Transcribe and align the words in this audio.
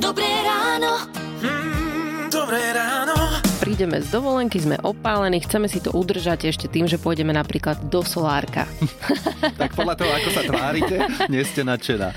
Dobré 0.00 0.24
ráno. 0.24 1.04
Mm, 1.44 2.32
dobré 2.32 2.72
ráno. 2.72 3.12
Prídeme 3.60 4.00
z 4.00 4.08
dovolenky, 4.08 4.56
sme 4.56 4.80
opálení, 4.80 5.44
chceme 5.44 5.68
si 5.68 5.76
to 5.76 5.92
udržať 5.92 6.48
ešte 6.48 6.72
tým, 6.72 6.88
že 6.88 6.96
pôjdeme 6.96 7.36
napríklad 7.36 7.76
do 7.92 8.00
solárka. 8.00 8.64
Tak 9.60 9.76
podľa 9.76 9.96
toho, 10.00 10.12
ako 10.12 10.28
sa 10.32 10.42
tvárite, 10.44 10.96
nie 11.28 11.44
ste 11.44 11.60
nadšená. 11.64 12.16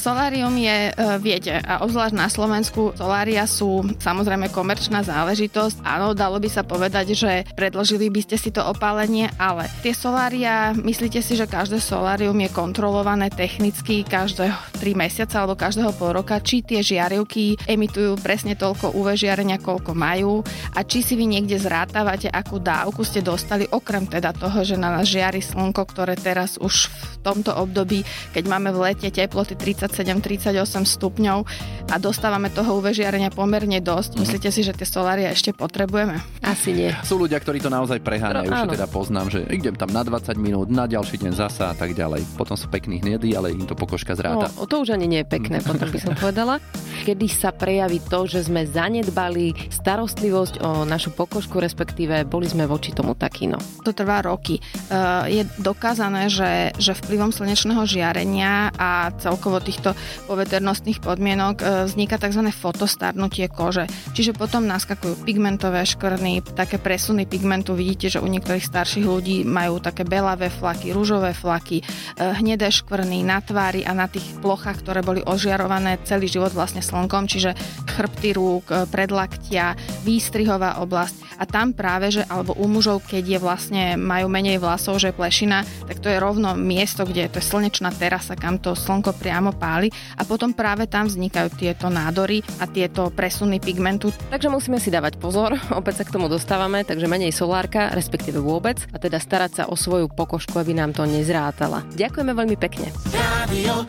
Solárium 0.00 0.56
je, 0.56 0.88
e, 0.88 0.92
viete, 1.20 1.60
a 1.60 1.84
obzvlášť 1.84 2.16
na 2.16 2.32
Slovensku, 2.32 2.96
solária 2.96 3.44
sú 3.44 3.84
samozrejme 4.00 4.48
komerčná 4.48 5.04
záležitosť. 5.04 5.84
Áno, 5.84 6.16
dalo 6.16 6.40
by 6.40 6.48
sa 6.48 6.64
povedať, 6.64 7.12
že 7.12 7.44
predložili 7.52 8.08
by 8.08 8.24
ste 8.24 8.40
si 8.40 8.48
to 8.48 8.64
opálenie, 8.64 9.28
ale 9.36 9.68
tie 9.84 9.92
solária, 9.92 10.72
myslíte 10.72 11.20
si, 11.20 11.36
že 11.36 11.44
každé 11.44 11.84
solárium 11.84 12.32
je 12.40 12.48
kontrolované 12.48 13.28
technicky 13.28 14.00
každé 14.00 14.56
3 14.80 14.96
mesiace 14.96 15.36
alebo 15.36 15.52
každého 15.52 15.92
pol 15.92 16.16
roka, 16.16 16.40
či 16.40 16.64
tie 16.64 16.80
žiarivky 16.80 17.60
emitujú 17.68 18.16
presne 18.24 18.56
toľko 18.56 18.96
UV 18.96 19.20
žiarenia, 19.20 19.60
koľko 19.60 19.92
majú 19.92 20.40
a 20.72 20.80
či 20.80 21.04
si 21.04 21.12
vy 21.12 21.28
niekde 21.28 21.60
zrátavate, 21.60 22.32
akú 22.32 22.56
dávku 22.56 23.04
ste 23.04 23.20
dostali, 23.20 23.68
okrem 23.68 24.08
teda 24.08 24.32
toho, 24.32 24.64
že 24.64 24.80
na 24.80 24.96
nás 24.96 25.04
žiari 25.04 25.44
slnko, 25.44 25.84
ktoré 25.84 26.16
teraz 26.16 26.56
už 26.56 26.88
v 26.88 27.14
tomto 27.20 27.52
období, 27.52 28.00
keď 28.32 28.44
máme 28.48 28.72
v 28.72 28.80
lete 28.88 29.12
teploty 29.12 29.52
37-38 29.90 30.54
stupňov 30.86 31.38
a 31.90 31.96
dostávame 31.98 32.48
toho 32.48 32.78
UV 32.78 32.94
žiarenia 32.94 33.28
pomerne 33.28 33.82
dosť. 33.82 34.22
Myslíte 34.22 34.48
si, 34.54 34.62
že 34.62 34.72
tie 34.72 34.86
solária 34.86 35.28
ešte 35.34 35.50
potrebujeme? 35.50 36.22
Asi 36.40 36.70
nie. 36.70 36.94
Sú 37.02 37.18
ľudia, 37.18 37.42
ktorí 37.42 37.58
to 37.58 37.68
naozaj 37.68 37.98
preháňajú, 38.00 38.48
No, 38.50 38.66
že 38.70 38.78
teda 38.78 38.86
poznám, 38.86 39.26
že 39.30 39.42
idem 39.50 39.74
tam 39.74 39.90
na 39.90 40.06
20 40.06 40.34
minút, 40.38 40.70
na 40.70 40.86
ďalší 40.86 41.18
deň 41.18 41.32
zasa 41.34 41.70
a 41.70 41.74
tak 41.74 41.92
ďalej. 41.98 42.22
Potom 42.38 42.54
sú 42.54 42.70
pekní 42.70 43.02
hnedí, 43.02 43.34
ale 43.34 43.50
im 43.50 43.66
to 43.66 43.74
pokožka 43.74 44.14
zráta. 44.14 44.48
No, 44.54 44.64
to 44.66 44.82
už 44.82 44.94
ani 44.94 45.10
nie 45.10 45.20
je 45.22 45.28
pekné, 45.28 45.58
potom 45.60 45.90
by 45.90 45.98
som 45.98 46.14
povedala. 46.14 46.62
Kedy 47.10 47.26
sa 47.26 47.50
prejaví 47.50 47.98
to, 48.06 48.22
že 48.30 48.46
sme 48.46 48.70
zanedbali 48.70 49.50
starostlivosť 49.66 50.62
o 50.62 50.86
našu 50.86 51.10
pokožku, 51.10 51.58
respektíve 51.58 52.22
boli 52.22 52.46
sme 52.46 52.70
voči 52.70 52.94
tomu 52.94 53.18
takí, 53.18 53.50
no. 53.50 53.58
To 53.82 53.90
trvá 53.90 54.22
roky. 54.22 54.62
Uh, 54.86 55.26
je 55.26 55.42
dokázané, 55.58 56.30
že, 56.30 56.70
že 56.78 56.94
vplyvom 56.94 57.34
slnečného 57.34 57.82
žiarenia 57.82 58.70
a 58.78 59.10
celkovo 59.18 59.58
týchto 59.58 59.98
poveternostných 60.30 61.02
podmienok 61.02 61.56
uh, 61.58 61.90
vzniká 61.90 62.14
tzv. 62.14 62.46
fotostarnutie 62.54 63.50
kože. 63.50 63.90
Čiže 64.14 64.30
potom 64.30 64.70
naskakujú 64.70 65.26
pigmentové 65.26 65.82
škvrny, 65.82 66.46
také 66.54 66.78
presuny 66.78 67.26
pigmentu. 67.26 67.74
Vidíte, 67.74 68.06
že 68.06 68.22
u 68.22 68.30
niektorých 68.30 68.62
starších 68.62 69.02
ľudí 69.02 69.42
majú 69.42 69.82
také 69.82 70.06
belavé 70.06 70.46
flaky, 70.46 70.94
rúžové 70.94 71.34
flaky, 71.34 71.82
uh, 71.82 72.38
hnedé 72.38 72.70
škvrny 72.70 73.26
na 73.26 73.42
tvári 73.42 73.82
a 73.82 73.98
na 73.98 74.06
tých 74.06 74.30
plochách, 74.38 74.86
ktoré 74.86 75.02
boli 75.02 75.26
ožiarované 75.26 75.98
celý 76.06 76.30
život 76.30 76.54
vlastne 76.54 76.78
slnkom, 77.00 77.24
čiže 77.24 77.56
chrbty 77.96 78.36
rúk, 78.36 78.68
uh, 78.68 78.84
predlaktia, 78.84 79.72
výstrihová 80.04 80.84
oblasť. 80.84 81.40
A 81.40 81.48
tam 81.48 81.72
práve, 81.72 82.12
že 82.12 82.28
alebo 82.28 82.52
u 82.52 82.68
mužov, 82.68 83.00
keď 83.08 83.24
je 83.24 83.38
vlastne 83.40 83.82
majú 83.96 84.28
menej 84.28 84.60
vlasov, 84.60 85.00
že 85.00 85.08
je 85.08 85.16
plešina, 85.16 85.64
tak 85.88 86.04
to 86.04 86.12
je 86.12 86.20
rovno 86.20 86.52
miesto, 86.52 87.08
kde 87.08 87.24
je 87.24 87.32
to 87.32 87.38
je 87.40 87.48
slnečná 87.48 87.88
terasa, 87.96 88.36
kam 88.36 88.60
to 88.60 88.76
slnko 88.76 89.16
priamo 89.16 89.56
páli 89.56 89.88
a 90.20 90.28
potom 90.28 90.52
práve 90.52 90.84
tam 90.84 91.08
vznikajú 91.08 91.48
tieto 91.56 91.88
nádory 91.88 92.44
a 92.60 92.68
tieto 92.68 93.08
presuny 93.08 93.56
pigmentu. 93.56 94.12
Takže 94.28 94.52
musíme 94.52 94.76
si 94.76 94.92
dávať 94.92 95.16
pozor, 95.16 95.56
opäť 95.72 96.04
sa 96.04 96.04
k 96.04 96.12
tomu 96.12 96.28
dostávame, 96.28 96.84
takže 96.84 97.08
menej 97.08 97.32
solárka, 97.32 97.88
respektíve 97.96 98.36
vôbec, 98.36 98.84
a 98.92 99.00
teda 99.00 99.16
starať 99.16 99.50
sa 99.56 99.64
o 99.72 99.74
svoju 99.80 100.12
pokožku, 100.12 100.60
aby 100.60 100.76
nám 100.76 100.92
to 100.92 101.08
nezrátala. 101.08 101.80
Ďakujeme 101.96 102.36
veľmi 102.36 102.56
pekne. 102.60 102.92
Radio 103.16 103.88